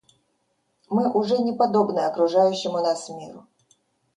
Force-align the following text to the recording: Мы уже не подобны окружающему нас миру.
Мы 0.89 1.11
уже 1.11 1.37
не 1.37 1.53
подобны 1.53 1.99
окружающему 1.99 2.81
нас 2.81 3.07
миру. 3.09 3.45